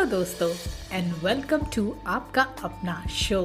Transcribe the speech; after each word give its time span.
Hello 0.00 0.10
दोस्तों 0.10 0.50
and 0.92 1.12
welcome 1.24 1.60
to 1.74 1.96
आपका 2.06 2.42
अपना 2.64 3.06
शो 3.10 3.40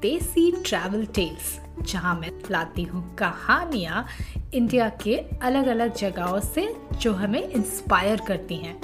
देसी 0.00 0.62
ट्रैवल 0.66 1.06
टेल्स 1.06 1.60
जहाँ 1.82 2.14
मैं 2.14 2.30
लाती 2.50 2.82
हूँ 2.82 3.16
कहानियाँ 3.16 4.06
इंडिया 4.54 4.88
के 5.02 5.16
अलग 5.42 5.66
अलग 5.66 5.94
जगहों 5.94 6.40
से 6.40 6.76
जो 7.00 7.12
हमें 7.12 7.42
इंस्पायर 7.42 8.20
करती 8.28 8.56
हैं। 8.56 8.80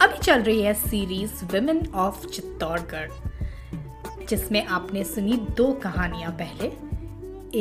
अभी 0.00 0.18
चल 0.18 0.42
रही 0.42 0.62
है 0.62 0.74
सीरीज़ 0.86 1.44
विमेन 1.44 1.86
ऑफ़ 1.94 2.26
चित्तौड़गढ़ 2.26 4.26
जिसमें 4.26 4.66
आपने 4.66 5.04
सुनी 5.04 5.36
दो 5.56 5.72
कहानियाँ 5.72 6.32
पहले, 6.32 6.66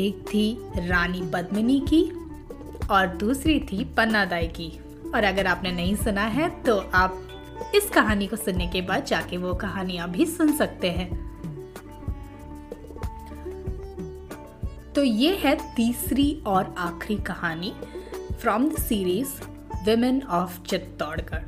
एक 0.05 0.25
थी 0.27 0.57
रानी 0.87 1.29
पद्मिनी 1.33 1.85
की 1.93 2.09
और 2.87 3.15
दूसरी 3.19 3.59
थी 3.59 3.93
पन्नादाई 3.97 4.47
की। 4.47 4.79
और 5.15 5.23
अगर 5.23 5.47
आपने 5.47 5.71
नहीं 5.71 5.95
सुना 5.95 6.25
है 6.27 6.49
तो 6.63 6.77
आप 6.93 7.23
इस 7.75 7.89
कहानी 7.89 8.27
को 8.27 8.35
सुनने 8.35 8.67
के 8.67 8.81
बाद 8.81 9.05
जाके 9.05 9.37
वो 9.37 9.53
कहानियाँ 9.53 10.09
भी 10.11 10.25
सुन 10.25 10.55
सकते 10.57 10.91
हैं। 10.91 11.09
तो 14.95 15.03
ये 15.03 15.35
है 15.35 15.55
तीसरी 15.75 16.43
और 16.47 16.73
आखिरी 16.77 17.21
कहानी 17.23 17.73
from 18.41 18.69
the 18.69 18.77
series 18.77 19.29
women 19.85 20.21
of 20.21 20.61
Chittorgarh. 20.61 21.45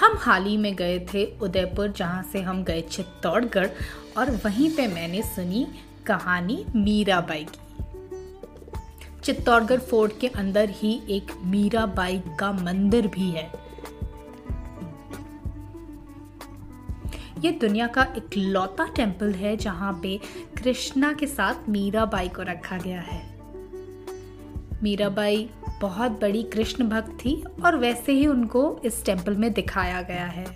हम 0.00 0.16
हाल 0.16 0.44
ही 0.44 0.56
में 0.56 0.74
गए 0.76 0.98
थे 1.14 1.24
उदयपुर, 1.38 1.92
जहाँ 1.92 2.22
से 2.22 2.40
हम 2.42 2.64
गए 2.64 2.80
चित्तौड़गढ़, 2.80 3.68
और 4.18 4.30
वहीं 4.44 4.70
पे 4.76 4.86
मैंने 4.86 5.22
सुनी 5.22 5.66
कहानी 6.06 6.64
मीराबाई 6.76 7.44
की। 7.44 7.65
चित्तौड़गढ़ 9.26 9.80
फोर्ट 9.80 10.12
के 10.20 10.28
अंदर 10.28 10.70
ही 10.70 11.02
एक 11.10 11.32
मीराबाई 11.44 12.22
का 12.40 12.52
मंदिर 12.52 13.06
भी 13.06 13.30
है। 13.30 13.50
ये 17.44 17.50
दुनिया 17.50 17.86
का 17.86 18.02
एक 18.02 18.36
लौता 18.36 18.86
टेंपल 18.86 19.32
है, 19.32 19.56
जहाँ 19.56 20.00
पे 20.02 20.20
कृष्णा 20.62 21.12
के 21.12 21.26
साथ 21.26 21.68
मीराबाई 21.68 22.28
को 22.28 22.42
रखा 22.42 22.78
गया 22.78 23.00
है। 23.00 23.20
मीराबाई 24.82 25.50
बहुत 25.80 26.12
बड़ी 26.12 26.42
कृष्ण 26.42 26.88
भक्त 26.88 27.12
थी 27.24 27.44
और 27.64 27.76
वैसे 27.76 28.12
ही 28.12 28.26
उनको 28.26 28.80
इस 28.84 29.04
टेंपल 29.04 29.34
में 29.34 29.52
दिखाया 29.52 30.02
गया 30.02 30.26
है। 30.26 30.46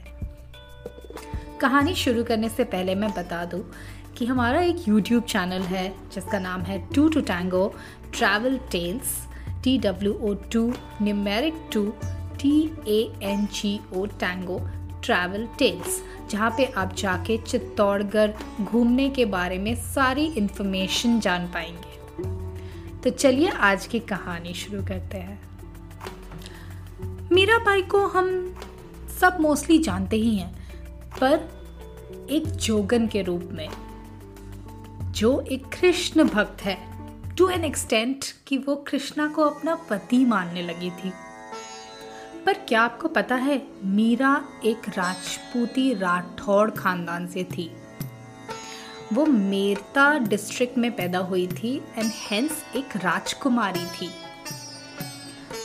कहानी 1.60 1.94
शुरू 1.94 2.24
करने 2.24 2.48
से 2.48 2.64
पहले 2.64 2.94
मैं 2.94 3.10
बता 3.10 3.44
दूँ 3.44 3.70
कि 4.16 4.26
हमारा 4.26 4.60
एक 4.60 4.76
YouTube 4.76 5.22
चैनल 5.22 5.62
है, 5.62 5.88
जिसका 6.14 6.38
नाम 6.38 6.60
है 6.60 6.88
two 6.94 7.08
to 7.08 7.20
tango 7.20 7.74
travel 8.14 8.58
tales 8.70 9.16
T 9.64 9.78
W 9.78 10.12
O 10.12 10.34
two 10.52 10.72
numeric 11.02 11.54
two 11.72 11.92
T 12.40 12.54
A 12.88 13.00
N 13.22 13.46
G 13.46 13.80
O 13.94 14.06
tango 14.06 14.58
travel 15.04 15.46
tales 15.58 16.02
जहाँ 16.30 16.50
पे 16.56 16.64
आप 16.64 16.94
जाके 16.94 17.36
चित्तौड़गढ़ 17.38 18.30
घूमने 18.60 19.08
के 19.10 19.24
बारे 19.24 19.58
में 19.58 19.74
सारी 19.74 20.24
इन्फॉर्मेशन 20.24 21.20
जान 21.20 21.46
पाएँगे। 21.46 21.88
तो 23.00 23.10
चलिए 23.10 23.48
आज 23.48 23.86
की 23.86 24.00
कहानी 24.00 24.54
शुरू 24.54 24.82
करते 24.82 25.18
हैं। 25.18 25.40
मीराबाई 27.32 27.82
को 27.82 28.06
हम 28.06 28.28
सब 29.20 29.36
मोस्टली 29.40 29.78
जानते 29.78 30.16
ही 30.16 30.36
हैं, 30.36 30.52
पर 31.20 31.48
एक 32.30 32.46
जोगन 32.46 33.06
के 33.06 33.22
रूप 33.22 33.48
में, 33.52 33.68
जो 35.12 35.40
एक 35.40 35.66
कृष्ण 35.66 36.24
भक्त 36.24 36.62
है। 36.62 36.89
टू 37.40 37.48
एन 37.48 37.64
एक्सटेंट 37.64 38.24
कि 38.46 38.56
वो 38.58 38.74
कृष्णा 38.76 39.26
को 39.26 39.42
अपना 39.42 39.74
पति 39.74 40.24
मानने 40.24 40.62
लगी 40.62 40.90
थी। 40.90 41.12
पर 42.46 42.52
क्या 42.68 42.82
आपको 42.82 43.08
पता 43.08 43.34
है, 43.34 43.62
मीरा 43.84 44.44
एक 44.64 44.88
राजपूती 44.88 45.94
राठौड़ 45.94 46.70
खानदान 46.70 47.26
से 47.26 47.44
थी। 47.44 47.70
वो 49.12 49.26
मेरता 49.26 50.18
डिस्ट्रिक्ट 50.18 50.78
में 50.78 50.96
पैदा 50.96 51.18
हुई 51.18 51.46
थी 51.46 51.76
एंड 51.76 52.10
हेंस 52.14 52.64
एक 52.76 52.96
राजकुमारी 52.96 53.86
थी। 53.86 54.10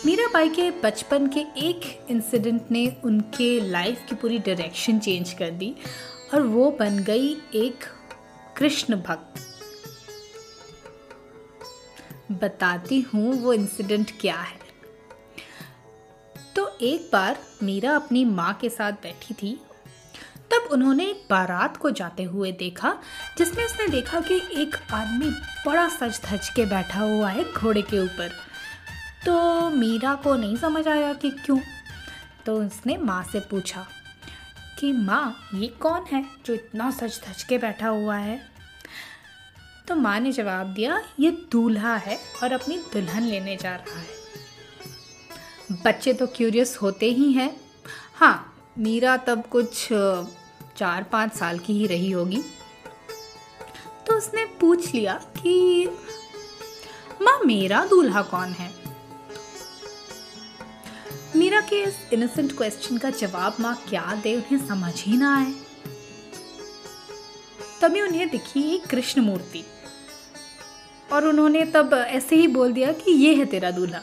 मीराबाई 0.06 0.50
के 0.50 0.72
बचपन 0.72 1.28
के 1.28 1.40
एक 1.40 2.08
इंसिडेंट 2.10 2.72
ने 2.72 2.98
उनके 3.04 3.60
लाइफ 3.70 4.06
की 4.10 4.16
पूरी 4.16 4.38
डायरेक्शन 4.38 5.00
चेंज 5.00 5.34
कर 5.34 5.52
दी 5.52 5.76
और 6.34 6.42
वो 6.42 6.72
बन 6.72 7.04
गई 7.04 7.36
एक 7.56 7.84
कृष्ण 8.58 8.96
भक्त। 8.96 9.42
बताती 12.46 13.02
हूँ 13.02 13.42
वो 13.42 13.54
इंसिडेंट 13.54 14.12
क्या 14.22 14.36
है। 14.36 14.60
तो 16.56 16.78
एक 16.82 17.10
बार 17.14 17.38
मीरा 17.64 17.96
अपनी 17.96 18.26
माँ 18.26 18.54
के 18.54 18.70
साथ 18.70 18.92
बैठी 18.92 19.34
थी। 19.34 19.62
तब 20.52 20.70
उन्होंने 20.72 21.16
बारात 21.30 21.78
को 21.78 21.90
जाते 21.92 22.24
हुए 22.24 22.52
देखा, 22.52 22.98
जिसमें 23.38 23.66
उसने 23.66 23.88
देखा 23.88 24.20
कि 24.20 24.36
एक 24.36 24.94
आदमी 24.94 25.30
बड़ा 25.66 25.88
सच 25.88 26.22
धज 26.26 26.50
के 26.50 26.66
बैठा 26.66 27.00
हुआ 27.00 27.30
है 27.30 27.54
घोड़े 27.54 27.82
के 27.82 28.00
ऊपर। 28.00 28.32
तो 29.26 29.70
मीरा 29.70 30.16
को 30.16 30.36
नहीं 30.36 30.58
समझ 30.58 30.88
आया 30.88 31.14
कि 31.14 31.30
क्यों। 31.30 31.60
तो 32.46 32.56
उसने 32.56 32.98
माँ 32.98 33.24
से 33.24 33.40
पूछा 33.40 33.86
कि, 34.80 34.94
माँ, 34.94 35.50
ये 35.54 35.68
कौन 35.68 36.06
है 36.12 36.26
जो 36.46 36.54
इतना 36.54 36.92
सच 36.92 37.22
धज 37.28 37.44
के 37.44 37.58
बैठा 37.58 37.88
हुआ 37.88 38.16
है? 38.16 38.55
तो 39.88 39.96
माँ 39.96 40.20
ने 40.20 40.32
जवाब 40.32 40.68
दिया, 40.68 41.04
ये 41.20 41.32
दूल्हा 41.32 41.96
है 41.96 42.20
और 42.44 42.52
अपनी 42.52 42.78
दुल्हन 42.78 43.24
लेने 43.24 43.56
जा 43.56 43.76
रहा 43.76 44.00
है। 44.00 44.08
बच्चे 45.72 46.14
तो 46.14 46.28
क्यूरियस 46.28 46.78
होते 46.78 47.06
ही 47.06 47.32
हैं। 47.32 47.62
हाँ 48.16 48.66
मीरा 48.78 49.18
तब 49.18 49.46
कुछ 49.46 49.88
चार 50.78 51.04
पाँच 51.04 51.34
साल 51.34 51.60
की 51.60 51.74
ही 51.74 51.88
रही 51.88 52.12
होगी। 52.12 52.42
तो 54.08 54.14
उसने 54.18 54.46
पूछ 54.46 54.94
लिया 54.94 55.14
कि, 55.14 55.88
माँ, 57.22 57.40
मेरा 57.40 57.86
दूल्हा 57.86 58.22
कौन 58.22 58.50
है? 58.50 58.72
मीरा 61.36 61.62
के 61.62 61.84
इस 61.84 61.96
इनोसेंट 62.14 62.58
क्वेश्चन 62.58 62.98
का 62.98 63.10
जवाब 63.10 63.56
माँ 63.60 63.84
क्या 63.90 64.20
दे, 64.24 64.36
उन्हें 64.36 64.68
समझ 64.68 65.04
ही 65.04 65.18
ना 65.18 65.38
आए। 65.38 65.54
तभी 67.82 68.02
उन्हें 68.02 68.30
दिखी 68.30 68.76
एक 68.76 68.88
कृष्ण 68.88 69.22
मूर्ति 69.22 69.66
और 71.12 71.26
उन्होंने 71.26 71.66
तब 71.66 71.94
ऐसे 71.94 72.36
ही 72.36 72.48
बोल 72.48 72.74
दिया 72.74 72.92
कि 72.92 73.12
ये 73.12 73.36
है 73.36 73.46
तेरा 73.46 73.72
दूल्हा। 73.72 74.02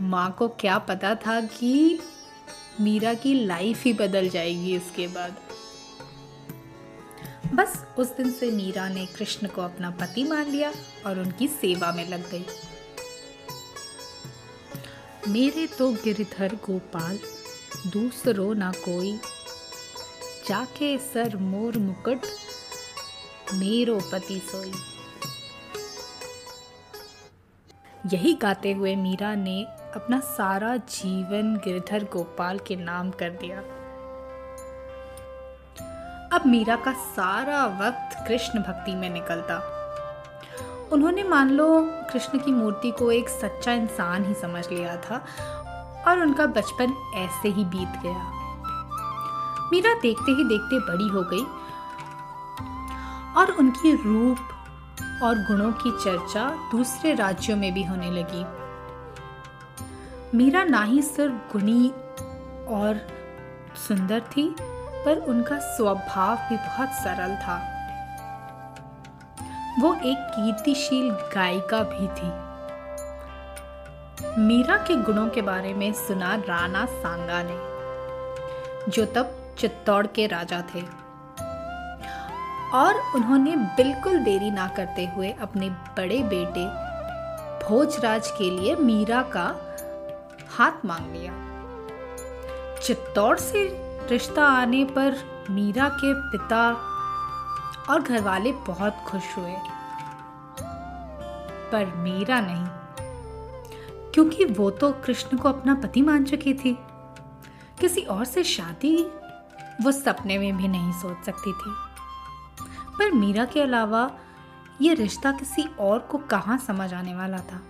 माँ 0.00 0.34
को 0.38 0.48
क्या 0.48 0.78
पता 0.78 1.14
था 1.14 1.40
कि 1.40 2.00
मीरा 2.80 3.14
की 3.14 3.34
लाइफ 3.46 3.84
ही 3.84 3.92
बदल 3.92 4.28
जाएगी 4.28 4.76
इसके 4.76 5.06
बाद। 5.06 5.36
बस 7.54 7.86
उस 7.98 8.16
दिन 8.16 8.30
से 8.32 8.50
मीरा 8.50 8.88
ने 8.88 9.06
कृष्ण 9.06 9.46
को 9.46 9.62
अपना 9.62 9.90
पति 9.90 10.24
मान 10.24 10.50
लिया 10.50 10.72
और 11.06 11.18
उनकी 11.18 11.48
सेवा 11.48 11.92
में 11.92 12.08
लग 12.08 12.30
गई। 12.30 12.46
मेरे 15.28 15.66
तो 15.66 15.90
गिरधर 15.92 16.54
गोपाल, 16.54 17.18
दूसरो 17.86 18.52
ना 18.52 18.72
कोई। 18.72 19.12
जाके 20.48 20.98
सर 20.98 21.36
मोर 21.36 21.78
मुकुट, 21.78 22.26
मेरो 23.54 24.00
पति 24.12 24.42
सोई। 24.50 24.72
यही 28.06 28.34
गाते 28.34 28.72
हुए 28.72 28.96
मीरा 28.96 29.34
ने 29.34 29.62
अपना 29.94 30.20
सारा 30.20 30.76
जीवन 30.76 31.56
गिरधर 31.56 32.04
गोपाल 32.04 32.58
के 32.58 32.76
नाम 32.76 33.10
कर 33.10 33.30
दिया। 33.30 33.58
अब 36.36 36.46
मीरा 36.46 36.76
का 36.76 36.92
सारा 36.92 37.64
वक्त 37.66 38.16
कृष्ण 38.28 38.58
भक्ति 38.58 38.94
में 38.94 39.10
निकलता। 39.10 39.56
उन्होंने 40.92 41.22
मान 41.22 41.50
लो, 41.50 41.80
कृष्ण 42.12 42.38
की 42.38 42.52
मूर्ति 42.52 42.90
को 42.90 43.10
एक 43.12 43.28
सच्चा 43.28 43.72
इंसान 43.72 44.24
ही 44.24 44.34
समझ 44.34 44.68
लिया 44.72 44.96
था 44.96 45.24
और 46.08 46.20
उनका 46.20 46.46
बचपन 46.46 46.92
ऐसे 47.16 47.48
ही 47.48 47.64
बीत 47.64 48.00
गया। 48.02 48.30
मीरा 49.72 49.94
देखते 49.94 50.32
ही 50.32 50.44
देखते 50.44 50.78
बड़ी 50.78 51.08
हो 51.08 51.22
गई 51.22 51.44
और 53.40 53.50
उनकी 53.50 53.94
रूप 53.94 54.38
और 55.22 55.38
गुणों 55.38 55.72
की 55.72 55.90
चर्चा 55.90 56.68
दूसरे 56.72 57.14
राज्यों 57.14 57.56
में 57.56 57.74
भी 57.74 57.84
होने 57.84 58.10
लगी। 58.10 58.44
मीरा 60.36 60.64
ना 60.64 60.82
ही 60.82 61.02
सिर्फ़ 61.02 61.52
गुणी 61.52 61.88
और 62.68 63.08
सुंदर 63.88 64.20
थी, 64.20 64.56
पर 65.04 65.18
उनका 65.18 65.58
स्वभाव 65.58 66.36
भी 66.36 66.56
बहुत 66.56 66.88
सरल 66.88 67.36
था। 67.36 67.70
वो 69.80 69.94
एक 69.94 70.18
कीर्तिशील 70.36 71.10
गायिका 71.10 71.82
भी 71.82 72.06
थी। 72.06 72.44
मीरा 74.38 74.76
के 74.76 74.96
गुणों 74.96 75.28
के 75.28 75.42
बारे 75.42 75.74
में 75.74 75.92
सुना 75.92 76.34
राणा 76.34 76.86
सांगा 76.86 77.42
ने, 77.42 77.56
जो 78.90 79.06
तब 79.06 79.54
चित्तौड़ 79.58 80.06
के 80.06 80.26
राजा 80.26 80.62
थे। 80.74 81.03
और 82.74 83.00
उन्होंने 83.14 83.56
बिल्कुल 83.76 84.18
देरी 84.18 84.50
ना 84.50 84.66
करते 84.68 85.06
हुए 85.06 85.30
अपने 85.40 85.68
बड़े 85.70 86.22
बेटे 86.22 86.64
भोजराज 87.66 88.30
के 88.30 88.50
लिए 88.50 88.74
मीरा 88.76 89.22
का 89.36 89.44
हाथ 90.56 90.84
मांग 90.86 91.12
लिया। 91.12 91.32
चित्तौड़ 92.82 93.38
से 93.38 93.66
रिश्ता 94.10 94.46
आने 94.46 94.84
पर 94.96 95.16
मीरा 95.50 95.88
के 95.94 96.12
पिता 96.30 96.64
और 97.90 98.02
घर 98.02 98.20
वाले 98.20 98.52
बहुत 98.66 99.04
खुश 99.06 99.36
हुए। 99.36 99.54
पर 101.72 101.92
मीरा 101.96 102.40
नहीं, 102.40 102.66
क्योंकि 104.12 104.44
वो 104.44 104.70
तो 104.72 104.92
कृष्ण 105.04 105.36
को 105.36 105.48
अपना 105.48 105.74
पति 105.74 106.02
मान 106.02 106.24
चुकी 106.24 106.54
थी। 106.54 106.76
किसी 107.80 108.00
और 108.00 108.24
से 108.24 108.44
शादी 108.44 108.96
वो 109.82 109.92
सपने 109.92 110.38
में 110.38 110.56
भी 110.56 110.68
नहीं 110.68 110.92
सोच 110.92 111.24
सकती 111.26 111.52
थी। 111.52 111.74
पर 112.98 113.12
मीरा 113.12 113.44
के 113.44 113.60
अलावा 113.60 114.18
ये 114.82 114.94
रिश्ता 114.94 115.32
किसी 115.32 115.62
और 115.80 115.98
को 115.98 116.18
कहाँ 116.18 116.58
समझ 116.58 116.94
आने 116.94 117.14
वाला 117.14 117.38
था? 117.38 117.62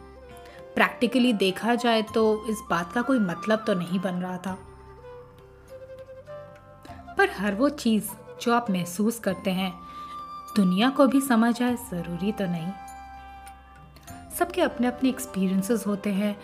प्रैक्टिकली 0.75 1.32
देखा 1.32 1.75
जाए 1.75 2.03
तो 2.03 2.47
इस 2.47 2.59
बात 2.71 2.93
का 2.93 3.03
कोई 3.03 3.19
मतलब 3.19 3.65
तो 3.67 3.75
नहीं 3.75 4.00
बन 4.00 4.15
रहा 4.15 4.37
था। 4.37 4.59
पर 7.19 7.31
हर 7.31 7.55
वो 7.55 7.69
चीज़ 7.69 8.09
जो 8.43 8.55
आप 8.55 8.71
महसूस 8.71 9.19
करते 9.19 9.50
हैं, 9.50 9.75
दुनिया 10.56 10.91
को 10.91 11.06
भी 11.06 11.21
समझ 11.21 11.62
आए 11.62 11.75
ज़रूरी 11.75 12.32
तो 12.32 12.44
नहीं। 12.47 12.73
सबके 14.38 14.61
अपने 14.61 14.87
अपने 14.87 15.09
एक्सपीरियंसेस 15.09 15.87
होते 15.87 16.11
हैं, 16.11 16.41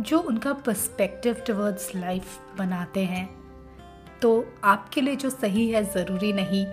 जो 0.00 0.18
उनका 0.18 0.52
पर्सपेक्टिव 0.52 1.34
टवर्ड्स 1.34 1.94
लाइफ 1.96 2.40
बनाते 2.58 3.04
हैं। 3.04 3.42
तो 4.22 4.46
आपके 4.64 5.00
लिए 5.00 5.16
जो 5.16 5.30
सही 5.30 5.70
है, 5.70 5.84
ज़रूरी 5.84 6.32
नहीं। 6.32 6.66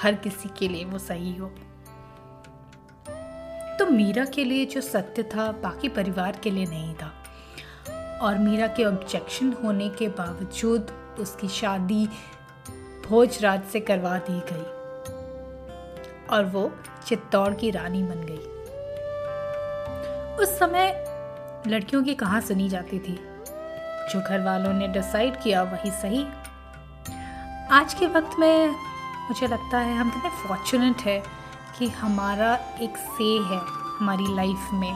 हर 0.00 0.14
किसी 0.14 0.50
के 0.58 0.68
लिए 0.68 0.84
वो 0.84 0.98
सही 0.98 1.36
हो। 1.36 1.46
तो 3.78 3.86
मीरा 3.86 4.24
के 4.24 4.44
लिए 4.44 4.66
जो 4.66 4.80
सत्य 4.80 5.22
था, 5.22 5.52
बाकी 5.52 5.88
परिवार 5.88 6.32
के 6.32 6.50
लिए 6.50 6.66
नहीं 6.66 6.94
था। 6.94 7.12
और 8.22 8.38
मीरा 8.38 8.66
के 8.66 8.84
ऑब्जेक्शन 8.84 9.56
होने 9.64 9.88
के 9.88 10.08
बावजूद 10.08 11.16
उसकी 11.18 11.48
शादी 11.48 12.08
भोजराज 13.08 13.64
से 13.64 13.80
करवा 13.80 14.18
दी 14.18 14.40
गई। 14.52 14.82
और 16.36 16.44
वो 16.44 16.72
चित्तौड़ 17.06 17.54
की 17.54 17.70
रानी 17.70 18.02
बन 18.02 18.26
गई। 18.30 18.52
उस 20.36 20.58
समय 20.58 21.04
लड़कियों 21.66 22.04
की 22.04 22.14
कहाँ 22.14 22.40
सुनी 22.40 22.68
जाती 22.68 22.98
थी? 22.98 23.28
जो 24.02 24.28
घर 24.28 24.40
वालों 24.40 24.72
ने 24.72 24.88
डिसाइड 24.88 25.40
किया 25.42 25.62
वही 25.62 25.90
सही। 25.90 26.26
आज 27.70 27.94
के 27.94 28.06
वक्त 28.06 28.38
में 28.38 28.74
मुझे 29.22 29.46
लगता 29.46 29.78
है 29.78 29.96
हम 29.96 30.10
कितने 30.10 30.30
फॉर्चुनेट 30.38 31.00
है 31.00 31.22
कि 31.78 31.88
हमारा 31.88 32.54
एक 32.82 32.96
से 32.96 33.24
है 33.48 33.60
हमारी 33.98 34.34
लाइफ 34.36 34.68
में। 34.72 34.94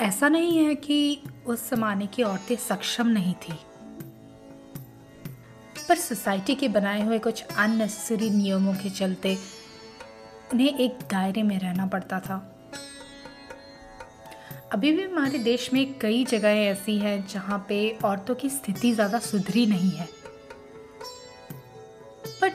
ऐसा 0.00 0.28
नहीं 0.28 0.56
है 0.58 0.74
कि 0.74 0.98
उस 1.46 1.70
जमाने 1.70 2.06
की 2.06 2.22
औरतें 2.22 2.56
सक्षम 2.58 3.06
नहीं 3.08 3.34
थी। 3.34 3.58
पर 5.88 5.96
सोसाइटी 5.96 6.54
के 6.54 6.68
बनाए 6.68 7.02
हुए 7.02 7.18
कुछ 7.18 7.42
अननेसेसरी 7.42 8.30
नियमों 8.30 8.74
के 8.74 8.90
चलते 8.90 9.36
उन्हें 10.52 10.78
एक 10.78 10.98
दायरे 11.10 11.42
में 11.42 11.58
रहना 11.58 11.86
पड़ता 11.86 12.20
था। 12.20 12.36
अभी 14.72 14.92
भी 14.92 15.02
हमारे 15.02 15.38
देश 15.38 15.72
में 15.72 15.98
कई 15.98 16.24
जगहें 16.24 16.64
ऐसी 16.64 16.98
हैं 16.98 17.26
जहाँ 17.26 17.64
पे 17.68 17.78
औरतों 18.04 18.34
की 18.34 18.50
स्थिति 18.50 18.92
ज़्यादा 18.92 19.18
सुधरी 19.18 19.66
नहीं 19.66 19.90
है। 19.90 20.08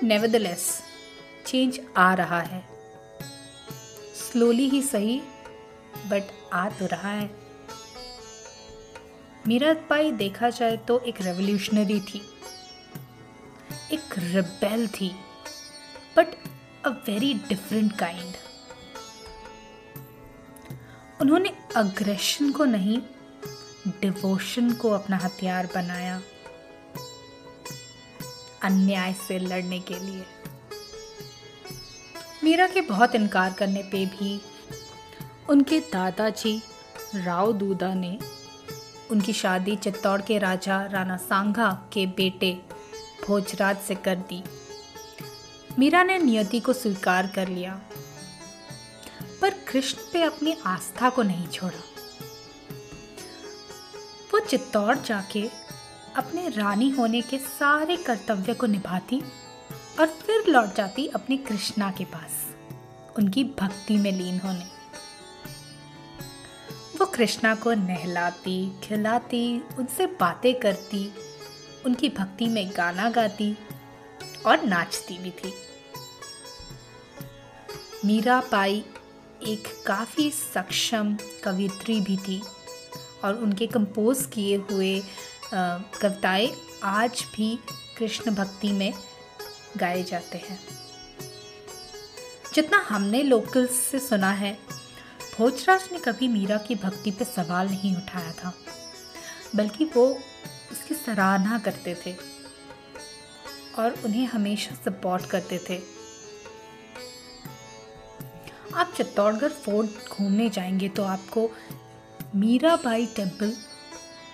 नेवरदलेस 0.03 0.81
चेंज 1.45 1.79
आ 1.97 2.13
रहा 2.13 2.39
है। 2.41 2.63
स्लोली 4.15 4.67
ही 4.69 4.81
सही 4.81 5.19
बट 6.07 6.31
आ 6.53 6.69
तो 6.69 6.85
रहा 6.85 7.09
है। 7.09 7.29
मीराबाई 9.47 10.11
देखा 10.11 10.49
जाए 10.49 10.77
तो 10.77 10.99
एक 10.99 11.21
रेवोल्यूशनरी 11.21 11.99
थी। 12.01 12.21
एक 13.91 14.17
रिबेल 14.17 14.87
थी 14.87 15.09
but 16.17 16.35
a 16.85 16.89
very 17.07 17.33
different 17.49 17.97
kind 17.97 18.35
उन्होंने 21.21 21.53
अग्रेशन 21.75 22.51
को 22.51 22.65
नहीं 22.65 22.97
डिवोशन 24.01 24.71
को 24.73 24.89
अपना 24.89 25.17
हथियार 25.17 25.69
बनाया। 25.75 26.21
अन्याय 28.63 29.13
से 29.27 29.37
लड़ने 29.39 29.79
के 29.79 29.99
लिए। 29.99 30.25
मीरा 32.43 32.67
के 32.67 32.81
बहुत 32.81 33.15
इनकार 33.15 33.53
करने 33.53 33.83
पे 33.83 34.05
भी 34.07 34.39
उनके 35.49 35.79
दादाजी 35.93 36.61
राव 37.15 37.51
दूदा 37.53 37.93
ने 37.93 38.17
उनकी 39.11 39.33
शादी 39.33 39.75
चित्तौड़ 39.75 40.21
के 40.21 40.37
राजा 40.39 40.81
राणा 40.85 41.17
सांघा 41.19 41.71
के 41.93 42.05
बेटे 42.07 42.51
भोजराज 43.27 43.77
से 43.77 43.95
कर 43.95 44.15
दी। 44.29 44.43
मीरा 45.79 46.03
ने 46.03 46.17
नियति 46.19 46.59
को 46.59 46.73
स्वीकार 46.73 47.27
कर 47.27 47.47
लिया, 47.47 47.79
पर 49.41 49.53
कृष्ण 49.67 50.11
पे 50.13 50.21
अपनी 50.23 50.55
आस्था 50.65 51.09
को 51.09 51.23
नहीं 51.23 51.47
छोड़ा। 51.47 51.79
वो 54.33 54.39
चित्तौड़ 54.39 54.97
जाके 54.97 55.49
अपने 56.17 56.49
रानी 56.49 56.89
होने 56.89 57.21
के 57.21 57.37
सारे 57.37 57.95
कर्तव्य 57.97 58.53
को 58.53 58.67
निभाती 58.67 59.21
और 59.99 60.07
फिर 60.07 60.47
लौट 60.47 60.75
जाती 60.75 61.07
अपने 61.07 61.37
कृष्णा 61.37 61.91
के 61.91 62.05
पास, 62.05 62.31
उनकी 63.17 63.43
भक्ति 63.43 63.97
में 63.97 64.11
लीन 64.11 64.39
होने। 64.39 64.65
वो 66.99 67.05
कृष्णा 67.05 67.55
को 67.55 67.73
नहलाती, 67.73 68.79
खिलाती, 68.83 69.61
उनसे 69.79 70.05
बातें 70.05 70.53
करती, 70.59 71.13
उनकी 71.85 72.09
भक्ति 72.09 72.45
में 72.45 72.71
गाना 72.77 73.09
गाती 73.09 73.57
और 74.45 74.63
नाचती 74.63 75.17
भी 75.17 75.31
थी। 75.31 75.53
मीरा 78.05 78.39
पाई 78.41 78.85
एक 79.47 79.67
काफ़ी 79.87 80.29
सक्षम 80.31 81.17
कवित्री 81.43 82.01
भी 82.01 82.17
थी 82.17 82.41
और 83.23 83.35
उनके 83.35 83.67
कंपोज 83.67 84.25
किए 84.25 84.55
हुए 84.71 85.03
कविताएँ 85.53 86.51
आज 86.83 87.23
भी 87.35 87.55
कृष्ण 87.97 88.31
भक्ति 88.31 88.71
में 88.71 88.93
गाए 89.77 90.03
जाते 90.03 90.37
हैं। 90.37 90.59
जितना 92.53 92.77
हमने 92.79 93.21
लोकल्स 93.23 93.71
से 93.81 93.99
सुना 93.99 94.29
है, 94.31 94.57
भोजराज 95.37 95.89
ने 95.91 95.99
कभी 95.99 96.27
मीरा 96.27 96.57
की 96.57 96.75
भक्ति 96.75 97.11
पर 97.11 97.25
सवाल 97.25 97.67
नहीं 97.67 97.95
उठाया 97.95 98.31
था, 98.31 98.53
बल्कि 99.55 99.85
वो 99.85 100.05
उसकी 100.71 100.95
सराहना 100.95 101.57
करते 101.59 101.95
थे 102.05 102.15
और 103.77 103.99
उन्हें 104.05 104.25
हमेशा 104.25 104.75
सपोर्ट 104.75 105.25
करते 105.25 105.59
थे। 105.69 105.79
आप 108.75 108.93
चित्तौड़गढ़ 108.97 109.51
फोर्ट 109.57 110.09
घूमने 110.09 110.49
जाएँगे 110.49 110.89
तो 110.89 111.03
आपको 111.03 111.49
मीराबाई 112.35 113.05
टेंपल 113.05 113.53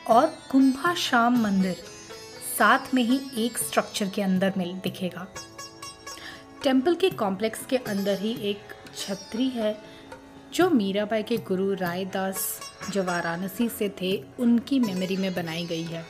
और 0.10 0.38
कुंभा 0.52 0.94
शाम 0.94 1.44
मंदिर 1.44 1.76
साथ 2.58 2.94
में 2.94 3.04
ही 3.04 3.46
एक 3.46 3.58
स्ट्रक्चर 3.58 4.10
के 4.10 4.22
अंदर 4.22 4.54
मिल 4.58 4.74
दिखेगा। 4.74 5.28
टेंपल 6.64 6.96
के 6.96 7.10
कॉम्प्लेक्स 7.10 7.66
के 7.66 7.78
अंदर 7.78 8.20
ही 8.20 8.38
एक 8.42 8.60
छतरी 8.98 9.50
है, 9.50 9.78
जो 10.54 10.70
मीराबाई 10.70 11.24
के 11.24 11.38
गुरु 11.38 11.74
रायदास 11.74 12.60
जो 12.92 13.04
वाराणसी 13.04 13.70
से 13.70 13.90
थे, 14.02 14.24
उनकी 14.40 14.80
मेमोरी 14.80 15.18
में 15.18 15.34
बनाई 15.34 15.66
गई 15.66 15.84
है। 15.84 16.06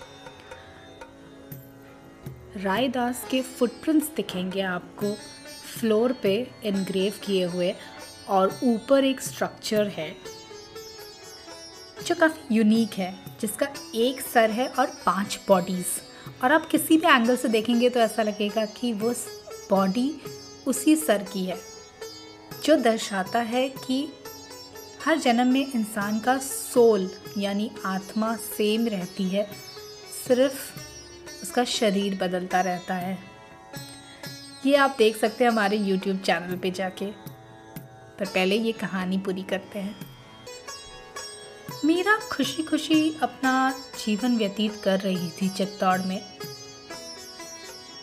रायदास 2.58 3.28
के 3.32 3.42
फुटप्रिंट्स 3.42 4.10
दिखेंगे 4.16 4.62
आपको। 4.62 5.16
फ्लोर 5.80 6.12
पे 6.14 6.52
इनग्रेव 6.64 7.14
किए 7.24 7.46
हुए 7.46 7.76
और 8.28 8.60
ऊपर 8.64 9.04
एक 9.04 9.22
स्ट्रक्चर 9.22 9.88
है। 9.88 10.37
जो 12.08 12.16
काफ़ी 12.16 12.56
यूनिक 12.56 12.94
है, 12.94 13.14
जिसका 13.42 13.68
एक 13.96 14.22
सर 14.24 14.52
है 14.52 14.68
और 14.70 14.86
पाँच 15.06 15.40
बॉडीज़ 15.48 15.88
और 16.44 16.52
आप 16.52 16.68
किसी 16.68 16.98
भी 16.98 17.08
एंगल 17.08 17.36
से 17.38 17.48
देखेंगे 17.48 17.90
तो 17.90 18.00
ऐसा 18.00 18.24
लगेगा 18.24 18.66
कि 18.72 18.92
वो 18.94 19.12
बॉडी 19.70 20.22
उसी 20.68 20.96
सर 20.96 21.24
की 21.24 21.46
है, 21.46 21.58
जो 22.66 22.76
दर्शाता 22.76 23.40
है 23.40 23.68
कि 23.70 24.08
हर 25.06 25.18
जन्म 25.18 25.48
में 25.48 25.66
इंसान 25.66 26.20
का 26.20 26.38
सोल 26.38 27.10
यानी 27.38 27.72
आत्मा 27.86 28.36
सेम 28.38 28.88
रहती 28.88 29.30
है। 29.30 29.50
सिर्फ़ 30.28 30.74
उसका 31.44 31.64
शरीर 31.64 32.18
बदलता 32.18 32.62
रहता 32.62 32.96
है। 32.96 33.18
ये 34.66 34.76
आप 34.76 34.96
देख 34.98 35.18
सकते 35.18 35.44
हैं 35.44 35.52
हमारे 35.52 35.78
यूट्यूब 35.78 36.18
चैनल 36.18 36.58
पे 36.58 36.72
जाके। 36.72 37.06
पर 37.06 38.26
पहले 38.26 38.56
ये 38.56 38.72
कहानी 38.72 39.18
पूरी 39.18 39.44
करते 39.44 39.80
हैं। 39.80 40.07
मीरा 41.86 42.18
खुशी 42.18 42.64
खुशी 42.64 43.18
अपना 43.22 43.84
जीवन 44.06 44.38
व्यतीत 44.38 44.82
कर 44.84 45.00
रही 45.00 45.30
थी 45.30 45.50
चित्तौड़ 45.50 46.02
में। 46.02 46.22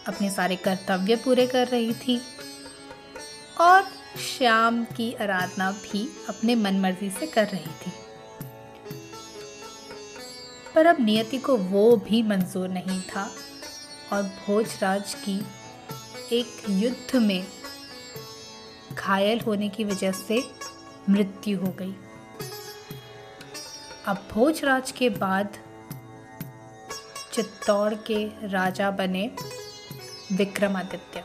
अपने 0.07 0.31
सारे 0.31 0.57
कर्तव्य 0.57 1.17
पूरे 1.17 1.47
कर 1.47 1.69
रही 1.69 1.95
थी। 1.95 2.21
और 3.61 3.83
श्याम 4.39 4.85
की 4.85 5.13
आराधना 5.13 5.71
भी 5.71 6.25
अपने 6.29 6.55
मन 6.55 6.81
मर्ज़ी 6.81 7.11
से 7.11 7.27
कर 7.27 7.47
रही 7.47 7.67
थी। 7.67 7.93
पर 10.75 10.87
अब 10.87 10.97
नियति 11.01 11.39
को 11.39 11.57
वो 11.57 11.97
भी 11.97 12.23
मंजूर 12.23 12.69
नहीं 12.69 13.01
था 13.01 13.35
और 14.13 14.23
भोजराज 14.23 15.15
की 15.15 15.45
एक 16.33 16.63
युद्ध 16.71 17.17
में 17.17 17.47
घायल 18.95 19.41
होने 19.41 19.69
की 19.69 19.85
वजह 19.85 20.13
से 20.13 20.51
मृत्यु 21.11 21.61
हो 21.61 21.69
गई। 21.69 21.95
अब 24.07 24.27
भोजराज 24.33 24.91
के 24.91 25.09
बाद 25.11 25.59
चित्तौड़ 27.33 27.95
के 27.95 28.49
राजा 28.49 28.91
बने 28.91 29.31
विक्रमादित्य। 30.33 31.25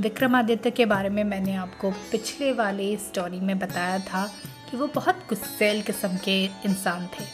विक्रमादित्य 0.00 0.70
के 0.70 0.86
बारे 0.86 1.08
में 1.08 1.24
मैंने 1.24 1.54
आपको 1.56 1.90
पिछले 1.90 2.52
वाले 2.52 2.96
स्टोरी 2.96 3.40
में 3.40 3.58
बताया 3.58 3.98
था 3.98 4.26
कि 4.70 4.76
वो 4.76 4.86
बहुत 4.86 5.16
गुस्सेल 5.28 5.82
किस्म 5.82 6.16
के 6.16 6.44
इंसान 6.44 7.06
थे। 7.06 7.24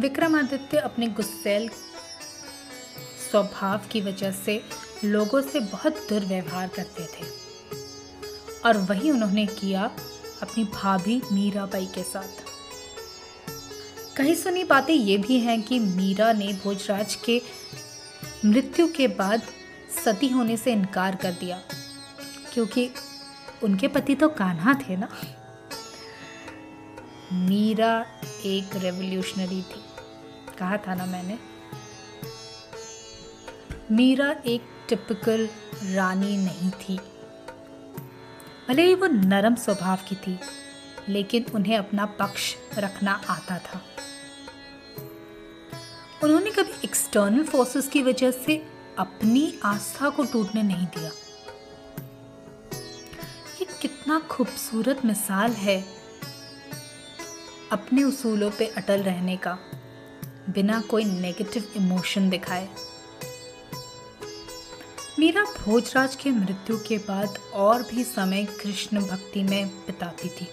विक्रमादित्य 0.00 0.78
अपने 0.78 1.06
गुस्सेल 1.06 1.68
स्वभाव 3.30 3.80
की 3.92 4.00
वजह 4.00 4.30
से 4.30 4.62
लोगों 5.04 5.40
से 5.42 5.60
बहुत 5.60 6.06
दुर्व्यवहार 6.08 6.68
करते 6.68 7.02
थे। 7.02 7.24
और 8.64 8.76
वही 8.76 9.10
उन्होंने 9.10 9.46
किया 9.46 9.90
अपनी 10.42 10.64
भाभी 10.64 11.22
मीराबाई 11.32 11.86
के 11.86 12.02
साथ। 12.02 12.56
कहीं 14.16 14.34
सुनी 14.34 14.64
बातें 14.64 14.94
ये 14.94 15.18
भी 15.18 15.40
हैं 15.40 15.62
कि 15.62 15.78
मीरा 15.78 16.32
ने 16.32 16.52
भोजराज 16.52 17.14
के 17.14 17.42
मृत्यु 18.44 18.92
के 18.92 19.08
बाद 19.08 19.42
सती 20.04 20.28
होने 20.28 20.56
से 20.56 20.72
इनकार 20.72 21.16
कर 21.16 21.32
दिया। 21.32 21.62
क्योंकि 22.54 22.90
उनके 23.62 23.88
पति 23.88 24.14
तो 24.14 24.28
कान्हा 24.28 24.74
थे 24.74 24.96
ना? 24.96 25.08
मीरा 27.32 28.06
एक 28.44 28.76
रेवोल्यूशनरी 28.76 29.62
थी। 29.62 29.84
कहा 30.58 30.76
था 30.76 30.94
ना 30.94 31.06
मैंने? 31.06 31.38
मीरा 33.90 34.36
एक 34.46 34.62
टिपिकल 34.88 35.48
रानी 35.84 36.36
नहीं 36.36 36.70
थी। 36.70 37.00
भले 38.68 38.82
ही 38.82 38.94
वो 38.94 39.06
नरम 39.06 39.54
स्वभाव 39.54 39.98
की 40.08 40.14
थी, 40.16 40.38
लेकिन 41.08 41.44
उन्हें 41.54 41.76
अपना 41.78 42.06
पक्ष 42.06 42.54
रखना 42.78 43.12
आता 43.28 43.58
था। 43.58 43.80
उन्होंने 46.24 46.50
कभी 46.50 46.72
एक्सटर्नल 46.84 47.44
फोर्सेस 47.44 47.88
की 47.88 48.02
वजह 48.02 48.30
से 48.30 48.56
अपनी 48.98 49.60
आस्था 49.64 50.10
को 50.10 50.24
टूटने 50.24 50.62
नहीं 50.62 50.86
दिया। 50.86 51.10
ये 53.60 53.66
कितना 53.82 54.18
खूबसूरत 54.20 55.04
मिसाल 55.04 55.52
है 55.52 55.84
अपने 57.72 58.02
उसूलों 58.02 58.50
पे 58.50 58.66
अटल 58.66 59.02
रहने 59.02 59.36
का, 59.36 59.58
बिना 60.50 60.80
कोई 60.80 61.04
नेगेटिव 61.04 61.72
इमोशन 61.76 62.30
दिखाए। 62.30 62.68
मीरा 65.18 65.42
भोजराज 65.42 66.16
के 66.16 66.30
मृत्यु 66.30 66.78
के 66.78 66.96
बाद 66.98 67.38
और 67.54 67.82
भी 67.82 68.04
समय 68.04 68.44
कृष्ण 68.44 69.00
भक्ति 69.00 69.42
में 69.42 69.68
बिताती 69.68 70.28
थी। 70.28 70.48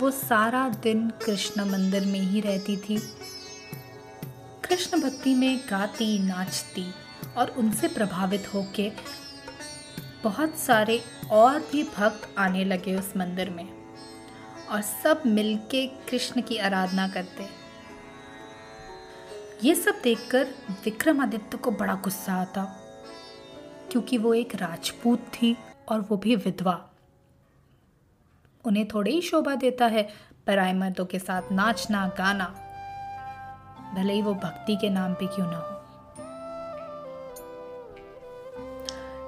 वो 0.00 0.10
सारा 0.10 0.68
दिन 0.82 1.08
कृष्ण 1.24 1.64
मंदिर 1.64 2.06
में 2.06 2.20
ही 2.20 2.40
रहती 2.40 2.76
थी। 2.76 2.98
कृष्ण 4.64 5.00
भक्ति 5.00 5.34
में 5.34 5.58
गाती, 5.70 6.18
नाचती 6.18 6.86
और 7.36 7.50
उनसे 7.50 7.88
प्रभावित 7.88 8.54
होके 8.54 8.90
बहुत 10.22 10.58
सारे 10.58 11.02
और 11.30 11.58
भी 11.72 11.82
भक्त 11.82 12.28
आने 12.38 12.64
लगे 12.64 12.96
उस 12.96 13.12
मंदिर 13.16 13.50
में 13.50 13.68
और 14.70 14.82
सब 15.02 15.22
मिलके 15.26 15.86
कृष्ण 15.86 16.42
की 16.42 16.56
आराधना 16.58 17.08
करते। 17.08 17.65
ये 19.64 19.74
सब 19.74 20.00
देखकर 20.04 20.46
विक्रमादित्य 20.84 21.58
को 21.58 21.70
बड़ा 21.70 21.94
गुस्सा 21.94 22.34
आता, 22.34 22.64
क्योंकि 23.92 24.18
वो 24.18 24.34
एक 24.34 24.54
राजपूत 24.54 25.18
थी 25.34 25.56
और 25.88 26.00
वो 26.00 26.16
भी 26.16 26.36
विधवा। 26.36 26.90
उन्हें 28.64 28.86
थोड़े 28.88 29.10
ही 29.10 29.20
शोभा 29.22 29.54
देता 29.54 29.86
है 29.86 30.08
पराय 30.46 30.72
मर्दों 30.72 31.04
के 31.04 31.18
साथ 31.18 31.42
नाचना, 31.52 32.06
गाना। 32.18 32.44
भले 33.94 34.12
ही 34.12 34.22
वो 34.22 34.34
भक्ति 34.34 34.76
के 34.76 34.90
नाम 34.90 35.14
पे 35.14 35.26
क्यों 35.26 35.46
ना 35.46 35.58
हो। 35.58 35.74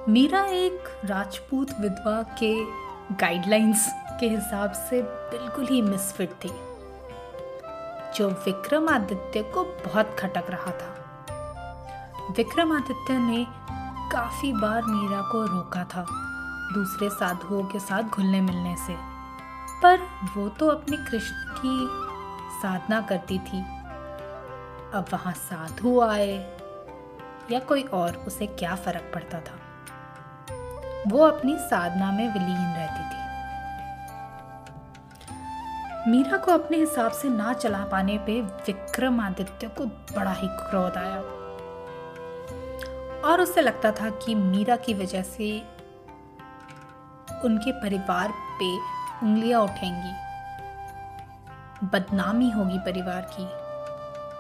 मीरा 0.09 0.45
एक 0.45 0.89
राजपूत 1.05 1.73
विधवा 1.81 2.23
के 2.43 2.55
गाइडलाइंस 3.15 3.89
के 4.21 4.29
हिसाब 4.29 4.73
से 4.73 5.03
बिल्कुल 5.03 5.67
ही 5.67 5.83
मिसफिट 5.83 6.31
थी। 6.45 6.51
जो 8.17 8.29
विक्रमादित्य 8.29 9.43
को 9.43 9.65
बहुत 9.65 10.17
खटक 10.19 10.45
रहा 10.49 10.71
था। 10.71 10.95
विक्रमादित्य 12.37 13.19
ने 13.19 13.47
काफ़ी 14.13 14.53
बार 14.53 14.83
मीरा 14.83 15.21
को 15.21 15.47
रोका 15.47 15.85
था 15.85 16.07
दूसरे 16.75 17.11
साधुओं 17.11 17.65
के 17.65 17.79
साथ 17.79 18.03
घुलने 18.03 18.41
मिलने 18.41 18.77
से। 18.77 18.97
पर 19.83 19.99
वो 20.37 20.49
तो 20.49 20.69
अपने 20.69 20.97
कृष्ण 20.97 21.35
की 21.37 21.89
साधना 22.63 23.01
करती 23.01 23.39
थी। 23.39 23.61
अब 24.95 25.05
वहाँ 25.13 25.33
साधु 25.33 26.01
आए 26.01 26.59
या 27.51 27.59
कोई 27.59 27.83
और, 27.83 28.17
उसे 28.17 28.47
क्या 28.47 28.75
फ़र्क 28.75 29.13
पड़ता 29.15 29.41
था? 29.41 29.55
वो 31.09 31.25
अपनी 31.25 31.57
साधना 31.59 32.13
में 32.13 32.33
विलीन 32.33 32.75
रहती 32.77 33.15
थी। 33.15 33.18
मीरा 36.09 36.37
को 36.37 36.53
अपने 36.53 36.77
हिसाब 36.77 37.13
से 37.13 37.29
ना 37.29 37.53
चला 37.53 37.85
पाने 37.85 38.19
पे 38.19 38.41
विक्रमादित्य 38.41 39.69
को 39.69 39.87
बड़ा 39.87 40.33
ही 40.33 40.49
क्रोध 40.51 40.93
आया। 40.93 41.21
और 43.21 43.41
उसे 43.41 43.61
लगता 43.61 43.91
था 43.91 44.11
कि 44.11 44.35
मीरा 44.35 44.77
की 44.77 44.95
वजह 44.95 45.23
से 45.23 45.61
उनके 47.45 47.73
परिवार 47.73 48.29
पे 48.31 48.77
उंगलियाँ 49.27 49.61
उठेंगी। 49.61 50.13
बदनामी 51.87 52.51
होगी 52.51 52.79
परिवार 52.79 53.31
की। 53.41 53.45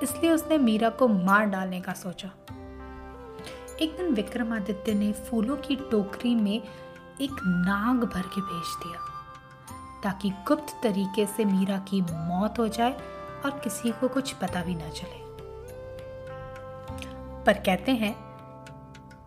इसलिए 0.05 0.33
उसने 0.33 0.59
मीरा 0.59 0.91
को 0.91 1.09
मार 1.09 1.47
डालने 1.47 1.81
का 1.81 1.93
सोचा। 1.93 2.31
एक 3.81 3.97
दिन 3.97 4.15
विक्रमादित्य 4.15 4.95
ने 4.95 5.13
फूलों 5.13 5.57
की 5.57 5.77
टोकरी 5.77 6.35
में 6.35 6.63
एक 7.21 7.41
नाग 7.45 8.05
भर 8.05 8.23
के 8.23 8.41
भेज 8.41 8.87
दिया। 8.87 9.08
ताकि 10.03 10.31
गुप्त 10.31 10.81
तरीके 10.83 11.27
से 11.27 11.45
मीरा 11.45 11.79
की 11.79 12.01
मौत 12.01 12.59
हो 12.59 12.69
जाए 12.69 12.93
और 13.45 13.61
किसी 13.65 13.91
को 13.91 14.09
कुछ 14.09 14.33
पता 14.33 14.63
भी 14.63 14.75
ना 14.75 14.89
चले। 14.89 15.29
पर 17.45 17.53
कहते 17.53 17.93
हैं 17.93 18.15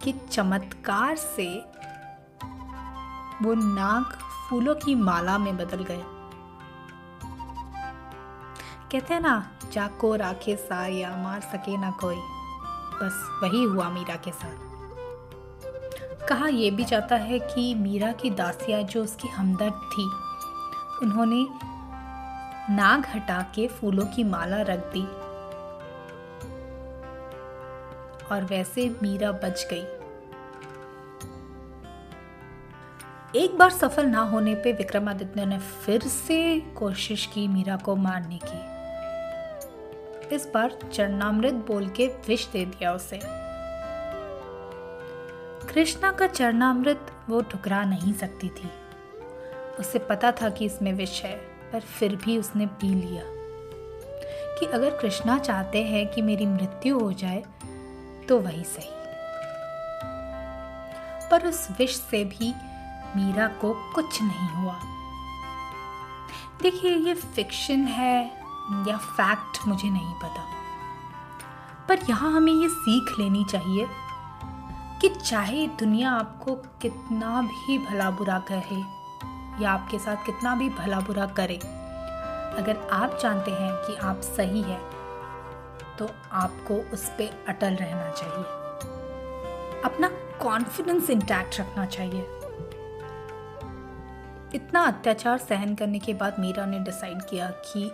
कि 0.04 0.12
चमत्कार 0.12 1.16
से 1.16 1.60
वो 3.42 3.54
नाग 3.54 4.06
फूलों 4.50 4.76
की 4.76 4.96
माला 4.96 5.38
में 5.38 5.58
बदल 5.58 5.84
गए। 5.84 6.04
कहते 8.92 9.14
हैं 9.14 9.22
ना 9.22 9.52
जाको 9.72 10.16
राखे 10.16 10.56
सा 10.56 10.86
या 10.88 11.16
मार 11.18 11.42
सके 11.42 11.78
ना 11.78 11.92
कोई। 11.92 12.18
बस 13.04 13.40
वही 13.44 13.64
हुआ 13.64 13.90
मीरा 13.90 14.16
के 14.16 14.32
साथ। 14.32 14.58
कहा 16.28 16.48
यह 16.48 16.72
भी 16.72 16.84
जाता 16.84 17.16
है 17.16 17.40
कि 17.40 17.76
मीरा 17.76 18.12
की 18.12 18.30
दासिया 18.30 18.82
जो 18.82 19.04
उसकी 19.04 19.28
हमदर्द 19.28 19.74
थी 19.74 20.31
उन्होंने 21.02 21.48
नाग 22.74 23.06
हटा 23.06 23.42
के 23.56 23.68
फूलों 23.68 24.06
की 24.06 24.24
माला 24.24 24.62
रख 24.62 24.80
दी। 24.80 25.04
और 28.32 28.44
वैसे 28.44 28.96
मीरा 29.04 29.32
बच 29.32 29.68
गई। 29.74 29.84
एक 33.36 33.58
बार 33.58 33.70
सफल 33.70 34.06
ना 34.06 34.20
होने 34.20 34.56
पे 34.56 34.74
विक्रमादित्य 34.74 35.46
ने 35.46 35.60
फिर 35.60 36.02
से 36.02 36.60
कोशिश 36.60 37.26
की 37.26 37.48
मीरा 37.48 37.76
को 37.76 37.96
मारने 37.96 38.40
की। 38.44 38.72
इस 40.36 40.52
बार 40.54 40.80
चरणामृत 40.94 41.54
बोल 41.54 41.90
के 41.90 42.08
विष 42.08 42.48
दे 42.48 42.66
दिया 42.66 42.94
उसे। 42.94 43.20
कृष्णा 45.74 46.12
का 46.12 46.28
चरणामृत 46.28 47.12
वो 47.30 47.42
ठुकरा 47.42 47.84
नहीं 47.84 48.14
सकती 48.14 48.50
थी। 48.50 48.81
उसे 49.80 50.00
पता 50.00 50.32
था 50.32 50.50
कि 50.50 50.66
इसमें 50.66 50.94
विष 50.94 51.24
है, 51.24 51.36
पर 51.72 51.80
फिर 51.80 52.16
भी 52.16 52.38
उसने 52.38 52.66
पी 52.66 52.88
लिया। 52.88 53.24
कि 54.60 54.66
अगर 54.66 54.90
कृष्णा 54.90 55.38
चाहते 55.40 55.84
हैं 55.84 56.08
कि 56.08 56.22
मेरी 56.22 56.46
मृत्यु 56.46 57.00
हो 57.00 57.14
जाए 57.14 57.44
तो 58.30 58.40
वही 58.40 58.64
सही। 58.64 58.90
पर 61.30 61.48
उस 61.48 61.68
विष 61.78 61.96
से 61.96 62.26
भी 62.26 62.54
मीरा 63.16 63.48
को 63.48 63.92
कुछ 63.96 64.22
नहीं 64.22 64.50
हुआ। 64.50 64.80
देखिए, 66.62 66.92
ये 66.92 67.14
फिक्शन 67.14 67.84
है 67.84 68.26
या 68.72 68.98
फैक्ट 68.98 69.68
मुझे 69.68 69.90
नहीं 69.90 70.14
पता। 70.14 70.48
पर 71.88 72.00
यहाँ 72.10 72.32
हमें 72.32 72.54
ये 72.54 72.70
सीख 72.70 73.20
लेनी 73.20 73.46
चाहिए 73.46 73.88
कि 75.02 75.10
चाहे 75.10 75.68
दुनिया 75.68 76.12
आपको 76.12 76.56
कितना 76.56 77.42
भी 77.42 77.78
भला 77.78 78.12
बुरा 78.12 78.40
कहे 78.40 79.01
या 79.62 79.72
आपके 79.72 80.00
साथ 80.00 80.26
कितना 80.26 80.56
भी 80.56 80.70
भला 80.70 81.00
बुरा 81.00 81.26
करे। 81.38 81.58
अगर 82.54 82.78
आप 82.92 83.18
जानते 83.22 83.52
हैं 83.52 83.72
कि 83.86 83.96
आप 83.96 84.22
सही 84.22 84.62
है 84.62 84.80
तो 85.98 86.10
आपको 86.32 86.76
उस 86.94 87.08
पर 87.10 87.46
अटल 87.48 87.76
रहना 87.76 88.10
चाहिए। 88.12 88.44
अपना 89.86 90.08
कॉन्फिडेंस 90.42 91.10
इंटैक्ट 91.10 91.60
रखना 91.60 91.86
चाहिए। 91.86 92.22
इतना 94.56 94.84
अत्याचार 94.84 95.38
सहन 95.38 95.76
करने 95.76 96.00
के 96.00 96.14
बाद 96.14 96.40
मीरा 96.40 96.66
ने 96.66 96.80
डिसाइड 96.80 97.22
किया 97.22 97.50
कि 97.66 97.90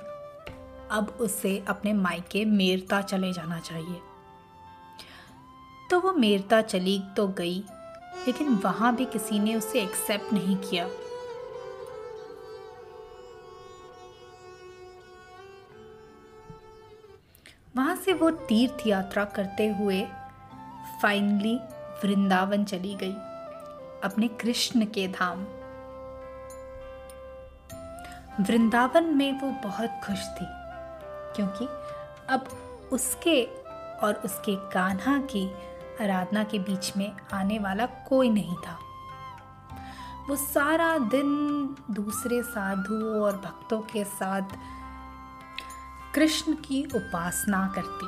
अब 0.91 1.17
उसे 1.21 1.63
अपने 1.67 1.93
मायके 1.93 2.45
मेरता 2.45 3.01
चले 3.01 3.31
जाना 3.33 3.59
चाहिए। 3.59 4.00
तो 5.89 6.00
वो 6.00 6.13
मेरता 6.13 6.62
चली 6.62 7.00
तो 7.17 7.27
गई, 7.27 7.59
लेकिन 8.27 8.55
वहाँ 8.55 8.95
भी 8.95 9.05
किसी 9.05 9.39
ने 9.39 9.55
उसे 9.55 9.81
एक्सेप्ट 9.81 10.33
नहीं 10.33 10.55
किया। 10.59 10.88
वहाँ 17.77 17.96
से 17.96 18.13
वो 18.13 18.29
तीर्थ 18.50 18.86
यात्रा 18.88 19.24
करते 19.25 19.67
हुए 19.69 20.01
फाइनली 21.01 21.55
वृंदावन 22.03 22.63
चली 22.63 22.93
गई, 22.96 23.13
अपने 24.03 24.27
कृष्ण 24.41 24.86
के 24.86 25.07
धाम। 25.07 25.46
वृंदावन 28.39 29.05
में 29.15 29.31
वो 29.41 29.50
बहुत 29.63 30.00
खुश 30.05 30.25
थी, 30.31 30.46
क्योंकि 31.36 31.67
अब 32.29 32.48
उसके 32.91 33.43
और 34.03 34.22
उसके 34.25 34.55
कान्हा 34.72 35.17
की 35.31 35.48
आराधना 36.01 36.43
के 36.43 36.60
बीच 36.60 36.91
में 36.98 37.12
आने 37.34 37.60
वाला 37.60 37.86
कोई 38.07 38.29
नहीं 38.29 38.55
था। 38.57 38.77
वो 40.29 40.36
सारा 40.36 40.98
दिन 41.07 41.29
दूसरे 41.91 42.41
साधुओं 42.43 43.22
और 43.22 43.38
भक्तों 43.38 43.79
के 43.91 44.03
साथ 44.03 44.57
कृष्ण 46.17 46.53
की 46.53 46.83
उपासना 46.95 47.74
करती। 47.75 48.07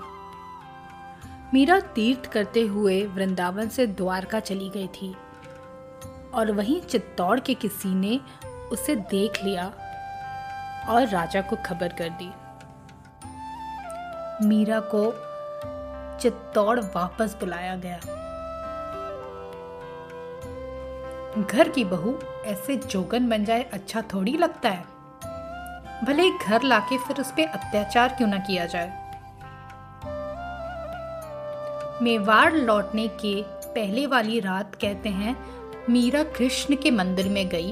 मीरा 1.53 1.79
तीर्थ 1.79 2.25
करते 2.25 2.61
हुए 2.61 3.05
वृंदावन 3.05 3.67
से 3.67 3.87
द्वारका 3.87 4.39
चली 4.39 4.69
गई 4.69 4.87
थी 4.87 5.15
और 6.33 6.51
वहीं 6.51 6.81
चित्तौड़ 6.81 7.39
के 7.39 7.53
किसी 7.53 7.95
ने 7.95 8.19
उसे 8.71 8.95
देख 8.95 9.43
लिया 9.43 9.65
और 10.89 11.07
राजा 11.07 11.41
को 11.41 11.55
खबर 11.55 11.87
कर 11.87 12.09
दी। 12.09 12.31
मीरा 14.47 14.79
को 14.79 15.13
चित्तौड़ 16.19 16.79
वापस 16.79 17.37
बुलाया 17.39 17.75
गया। 17.75 17.99
घर 21.41 21.69
की 21.69 21.85
बहू 21.85 22.19
ऐसे 22.45 22.75
जोगन 22.75 23.29
बन 23.29 23.45
जाए 23.45 23.63
अच्छा 23.63 24.01
थोड़ी 24.01 24.37
लगता 24.37 24.69
है। 24.69 24.98
भले 26.03 26.29
घर 26.31 26.61
लाके 26.61 26.97
फिर 26.97 27.21
उस 27.21 27.31
पर 27.31 27.45
अत्याचार 27.45 28.09
क्यों 28.09 28.27
ना 28.27 28.37
किया 28.37 28.65
जाए। 28.65 29.09
मेवाड़ 32.01 32.53
लौटने 32.53 33.07
के 33.07 33.41
पहले 33.45 34.05
वाली 34.07 34.39
रात 34.39 34.75
कहते 34.75 35.09
हैं, 35.09 35.35
मीरा 35.89 36.23
कृष्ण 36.23 36.75
के 36.75 36.91
मंदिर 36.91 37.29
में 37.29 37.47
गई 37.49 37.71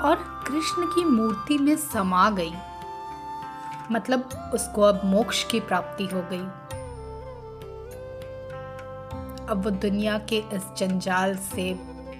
और 0.00 0.44
कृष्ण 0.46 0.86
की 0.86 1.04
मूर्ति 1.04 1.58
में 1.58 1.76
समा 1.76 2.30
गई। 2.30 2.52
मतलब 3.90 4.50
उसको 4.54 4.82
अब 4.82 5.00
मोक्ष 5.04 5.44
की 5.44 5.60
प्राप्ति 5.60 6.04
हो 6.04 6.22
गई। 6.32 6.44
अब 9.46 9.64
वो 9.64 9.70
दुनिया 9.70 10.18
के 10.18 10.36
इस 10.52 10.62
जंजाल 10.78 11.36
से 11.36 11.74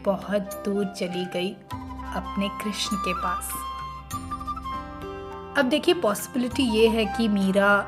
बहुत 0.05 0.63
दूर 0.65 0.87
चली 0.87 1.25
गई। 1.25 1.57
अपने 2.17 2.49
कृष्ण 2.63 2.97
के 2.97 3.13
पास। 3.15 3.51
अब 5.59 5.69
देखिए 5.71 5.95
पॉसिबिलिटी 5.95 6.63
ये 6.71 6.89
है 6.89 7.05
कि 7.17 7.29
मीरा 7.29 7.79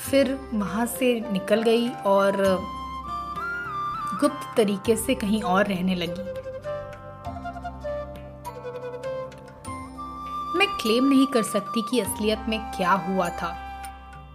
फिर 0.00 0.38
वहाँ 0.54 0.86
से 0.88 1.14
निकल 1.32 1.62
गई 1.62 1.88
और 2.06 2.36
गुप्त 4.20 4.56
तरीके 4.56 4.96
से 4.96 5.14
कहीं 5.14 5.42
और 5.42 5.66
रहने 5.66 5.94
लगी। 5.94 6.30
मैं 10.58 10.68
क्लेम 10.72 11.04
नहीं 11.04 11.26
कर 11.26 11.42
सकती 11.42 11.82
कि 11.82 12.00
असलियत 12.00 12.44
में 12.48 12.58
क्या 12.76 12.92
हुआ 13.06 13.28
था, 13.28 13.54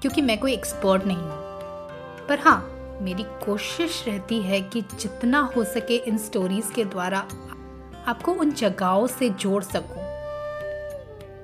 क्योंकि 0.02 0.22
मैं 0.22 0.38
कोई 0.40 0.54
एक्सपर्ट 0.54 1.06
नहीं 1.06 1.18
हूँ। 1.18 2.28
पर 2.28 2.40
हाँ 2.40 2.60
मेरी 3.02 3.24
कोशिश 3.46 4.04
रहती 4.08 4.42
है 4.42 4.62
कि 4.64 4.82
जितना 4.94 5.40
हो 5.56 5.64
सके 5.66 5.96
इन 5.98 6.18
स्टोरीज 6.18 6.72
के 6.76 6.86
द्वारा 6.86 7.20
आपको 8.08 8.34
उन 8.34 8.52
जगहों 8.52 9.08
से 9.08 9.30
जोड़ 9.30 9.64
सकूँ 9.64 10.04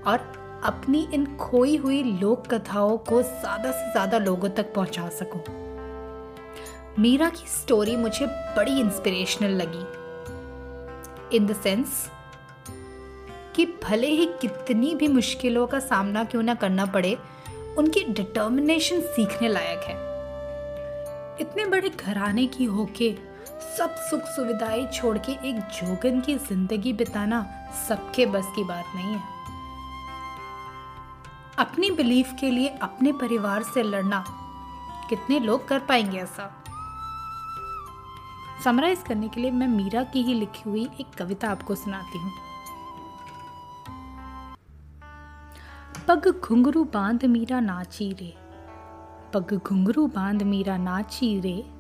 और 0.03 0.19
अपनी 0.63 1.07
इन 1.13 1.25
खोई 1.37 1.75
हुई 1.77 2.03
लोक 2.03 2.47
कथाओं 2.47 2.97
को 2.97 3.21
ज़्यादा 3.21 3.71
से 3.71 3.91
ज़्यादा 3.91 4.17
लोगों 4.17 4.49
तक 4.49 4.73
पहुँचा 4.73 5.07
सकूँ। 5.09 5.41
मीरा 6.99 7.29
की 7.29 7.47
स्टोरी 7.49 7.95
मुझे 7.95 8.25
बड़ी 8.57 8.79
इंस्पिरेशनल 8.79 9.51
लगी 9.61 11.37
इन 11.37 11.47
द 11.47 11.55
सेंस 11.63 12.09
कि 13.55 13.65
भले 13.83 14.07
ही 14.07 14.25
कितनी 14.41 14.93
भी 14.95 15.07
मुश्किलों 15.07 15.67
का 15.67 15.79
सामना 15.79 16.23
क्यों 16.23 16.43
ना 16.43 16.55
करना 16.55 16.85
पड़े, 16.85 17.17
उनकी 17.77 18.03
डिटर्मिनेशन 18.03 19.01
सीखने 19.01 19.47
लायक 19.47 19.83
है 19.83 19.95
इतने 21.41 21.65
बड़े 21.65 21.89
घराने 21.89 22.47
की 22.47 22.65
होके 22.65 23.09
सब 23.77 23.95
सुख 24.09 24.23
सुविधाएँ 24.25 24.85
छोड़ 24.93 25.17
के 25.17 25.31
एक 25.49 25.59
जोगन 25.75 26.19
की 26.21 26.35
ज़िंदगी 26.35 26.93
बिताना 26.93 27.45
सबके 27.87 28.25
बस 28.25 28.51
की 28.55 28.63
बात 28.63 28.85
नहीं 28.95 29.13
है। 29.13 29.31
अपनी 31.59 31.91
बिलीफ 31.91 32.33
के 32.39 32.49
लिए 32.51 32.67
अपने 32.81 33.11
परिवार 33.11 33.63
से 33.63 33.83
लड़ना 33.83 34.23
कितने 35.09 35.39
लोग 35.39 35.67
कर 35.67 35.79
पाएँगे 35.79 36.17
ऐसा? 36.17 36.51
समराइज 38.63 39.03
करने 39.07 39.27
के 39.29 39.41
लिए 39.41 39.51
मैं 39.51 39.67
मीरा 39.67 40.03
की 40.03 40.23
ही 40.23 40.33
लिखी 40.33 40.69
हुई 40.69 40.87
एक 40.99 41.13
कविता 41.17 41.49
आपको 41.49 41.75
सुनाती 41.75 42.17
हूँ। 42.17 42.31
पग 46.07 46.27
घुंघरू 46.43 46.83
बाँध 46.83 47.25
मीरा 47.25 47.59
नाची 47.59 48.11
रे 48.13 48.33
पग 49.33 49.53
घुंघरू 49.65 50.07
बाँध 50.07 50.43
मीरा 50.43 50.77
नाची 50.77 51.39
रे 51.39 51.72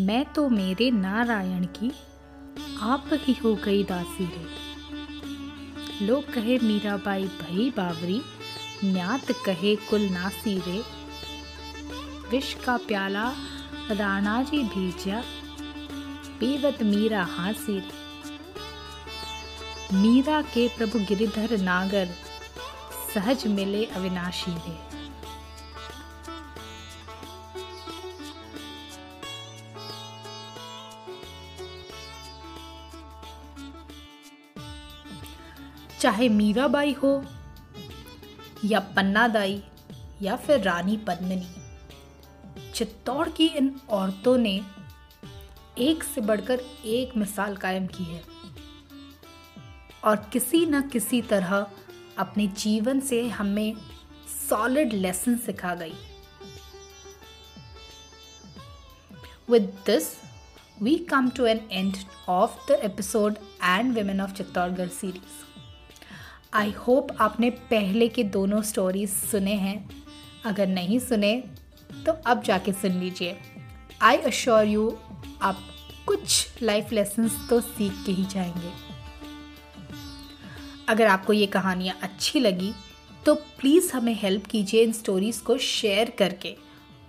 मैं 0.00 0.24
तो 0.24 0.48
मेरे 0.48 0.90
नारायण 0.90 1.64
की 1.64 1.92
आप 2.80 3.10
ही 3.12 3.32
हो 3.32 3.54
गई 3.54 3.84
दासी 3.84 4.24
रे। 4.24 6.06
लोग 6.06 6.32
कहे 6.32 6.58
मीराबाई 6.58 7.24
भई 7.24 7.70
बावरी, 7.70 8.22
न्यात 8.84 9.32
कहे 9.32 9.76
कुल 9.76 10.00
नासी 10.00 10.58
रे। 10.58 10.82
विष 12.30 12.54
का 12.54 12.76
प्याला 12.76 13.32
राणा 13.90 14.42
जी 14.42 14.64
भेजा 14.64 15.22
पीवत 16.40 16.82
मीरा 16.82 17.24
हासी 17.24 17.78
रे। 17.78 18.06
मीरा 19.96 20.42
के 20.42 20.68
प्रभु 20.68 20.98
गिरिधर 20.98 21.58
नागर 21.58 22.08
सहज 23.14 23.46
मिले 23.46 23.84
अविनाशी 23.84 24.50
रे। 24.50 24.85
चाहे 36.06 36.28
मीराबाई 36.28 36.92
हो, 36.92 37.24
या 38.64 38.80
पन्नादाई, 38.80 39.62
या 40.22 40.36
फिर 40.36 40.60
रानी 40.60 40.96
पद्मिनी, 40.96 41.46
चित्तौड़ 42.74 43.28
की 43.28 43.46
इन 43.46 43.80
औरतों 43.90 44.38
ने 44.38 44.62
एक 45.78 46.04
से 46.04 46.20
बढ़कर 46.20 46.60
एक 46.84 47.16
मिसाल 47.16 47.56
कायम 47.56 47.86
की 47.86 48.04
है। 48.04 48.22
और 50.04 50.16
किसी 50.16 50.66
न 50.66 50.88
किसी 50.88 51.22
तरह 51.22 51.66
अपने 52.18 52.46
जीवन 52.46 53.00
से 53.00 53.28
हमें 53.28 53.76
सॉलिड 54.50 54.92
लेसन 54.92 55.36
सिखा 55.36 55.74
गई। 55.74 55.94
With 59.50 59.62
this 59.62 60.16
we 60.82 60.96
come 60.96 61.30
to 61.30 61.46
an 61.46 61.68
end 61.72 61.96
of 62.28 62.68
the 62.68 62.70
episode 62.70 63.34
and 63.64 63.94
women 63.94 64.20
of 64.20 64.32
Chittorgarh 64.32 64.88
series 64.88 65.45
I 66.56 66.70
hope 66.70 67.08
आपने 67.20 67.50
पहले 67.70 68.08
के 68.08 68.22
दोनों 68.24 68.60
स्टोरीज 68.62 69.10
सुने 69.10 69.54
हैं। 69.54 69.88
अगर 70.44 70.66
नहीं 70.66 70.98
सुने 70.98 71.32
तो 72.06 72.12
अब 72.12 72.42
जाके 72.42 72.72
सुन 72.72 72.92
लीजिए। 72.92 73.36
आई 74.02 74.16
अश्योर 74.16 74.64
यू 74.64 74.98
आप 75.42 75.58
कुछ 76.06 76.62
लाइफ 76.62 76.92
लेसन्स 76.92 77.32
तो 77.50 77.60
सीख 77.60 77.92
के 78.06 78.12
ही 78.12 78.24
जाएँगे। 78.24 78.72
अगर 80.88 81.06
आपको 81.06 81.32
ये 81.32 81.46
कहानियाँ 81.46 81.98
अच्छी 82.02 82.40
लगी 82.40 82.72
तो 83.26 83.34
प्लीज़ 83.34 83.92
हमें 83.92 84.14
हेल्प 84.14 84.46
कीजिए 84.46 84.82
इन 84.82 84.92
स्टोरीज़ 84.92 85.42
को 85.42 85.58
शेयर 85.58 86.10
करके 86.10 86.56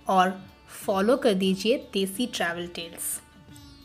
और 0.08 0.38
फॉलो 0.86 1.16
कर 1.16 1.34
दीजिए 1.34 1.78
देसी 1.92 2.26
ट्रैवल 2.26 2.66
टेल्स 2.66 3.20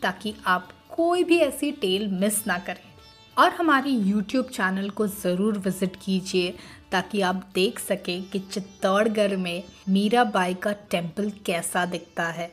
ताकि 0.02 0.34
आप 0.46 0.72
कोई 0.88 1.24
भी 1.24 1.38
ऐसी 1.38 1.72
टेल 1.72 2.08
मिस 2.08 2.46
ना 2.46 2.58
करें। 2.58 2.93
और 3.38 3.50
हमारे 3.50 3.90
YouTube 3.90 4.50
चैनल 4.50 4.90
को 4.90 5.06
ज़रूर 5.06 5.58
विज़िट 5.58 5.96
कीजिए, 5.96 6.54
ताकि 6.90 7.20
आप 7.20 7.44
देख 7.54 7.78
सकें 7.78 8.22
कि 8.30 8.38
चित्तौड़गढ़ 8.40 9.36
में 9.36 9.62
मीराबाई 9.88 10.54
का 10.54 10.72
टेंपल 10.90 11.30
कैसा 11.46 11.84
दिखता 11.86 12.26
है। 12.28 12.46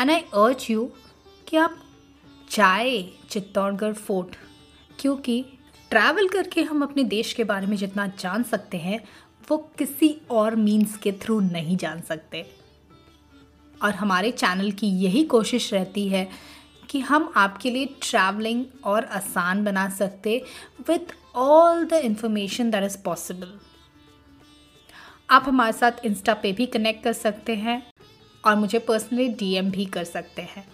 एंड 0.00 0.10
आई 0.10 0.20
अर्ज़ 0.34 0.70
यू 0.72 0.90
कि 1.48 1.56
आप 1.56 1.76
जाए 2.50 3.02
चित्तौड़गढ़ 3.30 3.92
फोर्ट 3.92 4.36
क्योंकि 4.98 5.44
ट्रैवल 5.90 6.28
करके 6.28 6.62
हम 6.62 6.82
अपने 6.82 7.04
देश 7.04 7.32
के 7.32 7.44
बारे 7.44 7.66
में 7.66 7.76
जितना 7.76 8.06
जान 8.18 8.42
सकते 8.42 8.76
हैं, 8.76 9.00
वो 9.48 9.56
किसी 9.78 10.16
और 10.30 10.54
मीन्स 10.56 10.96
के 10.96 11.12
थ्रू 11.22 11.38
नहीं 11.40 11.76
जान 11.76 12.00
सकते। 12.00 12.44
और 13.74 13.94
हमारे 13.94 14.30
चैनल 14.32 14.70
की 14.72 14.86
यही 14.98 15.24
कोशिश 15.26 15.72
रहती 15.74 16.08
है 16.08 16.28
कि 16.94 17.00
हम 17.00 17.32
आपके 17.36 17.70
लिए 17.70 17.86
ट्रैवलिंग 18.02 18.64
और 18.84 19.04
आसान 19.12 19.64
बना 19.64 19.88
सकते 19.90 20.36
with 20.88 21.14
all 21.36 21.84
the 21.84 21.92
information 22.04 22.70
that 22.70 22.84
is 22.84 22.96
possible 23.04 23.48
आप 25.30 25.44
हमारे 25.46 25.72
साथ 25.72 26.04
इंस्टा 26.04 26.34
पे 26.34 26.52
भी 26.52 26.66
कनेक्ट 26.66 27.02
कर 27.04 27.12
सकते 27.12 27.54
हैं 27.56 27.82
और 28.44 28.56
मुझे 28.56 28.78
पर्सनली 28.78 29.28
डीएम 29.28 29.70
भी 29.70 29.84
कर 29.86 30.04
सकते 30.04 30.42
हैं। 30.42 30.64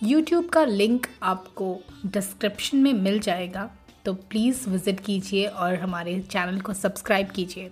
यूट्यूब 0.00 0.48
का 0.48 0.64
लिंक 0.64 1.06
आपको 1.22 1.74
डिस्क्रिप्शन 2.06 2.78
में 2.78 2.92
मिल 2.92 3.18
जाएगा 3.20 3.68
तो 4.04 4.14
प्लीज़ 4.14 4.68
विज़िट 4.70 5.00
कीजिए 5.00 5.46
और 5.46 5.74
हमारे 5.74 6.18
चैनल 6.22 6.60
को 6.60 6.72
सब्सक्राइब 6.74 7.30
कीजिए। 7.30 7.70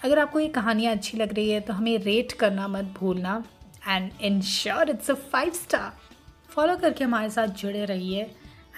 अगर 0.00 0.18
आपको 0.18 0.40
ये 0.40 0.48
कहानियाँ 0.48 0.94
अच्छी 0.94 1.18
लग 1.18 1.34
रही 1.34 1.50
है 1.50 1.60
तो 1.60 1.72
हमें 1.72 1.96
रेट 1.98 2.32
करना 2.40 2.68
मत 2.68 2.94
भूलना 2.98 3.42
and 3.88 4.10
ensure 4.22 4.90
it's 4.90 5.10
a 5.10 5.14
five 5.32 5.52
star 5.52 6.02
follow 6.54 6.76
करके 6.76 7.04
हमारे 7.04 7.30
साथ 7.30 7.48
जुड़े 7.60 7.84
रहिए 7.84 8.22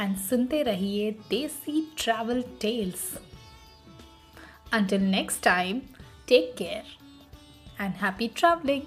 एंड 0.01 0.17
सुनते 0.19 0.63
रहिए 0.63 1.11
Desi 1.31 1.81
travel 1.99 2.43
tales 2.61 3.03
until 4.75 5.01
next 5.11 5.43
time 5.45 5.81
take 6.29 6.55
care 6.59 7.83
and 7.83 7.95
happy 8.03 8.29
travelling 8.37 8.83